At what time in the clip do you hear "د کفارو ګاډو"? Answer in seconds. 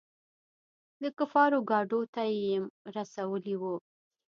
1.01-2.01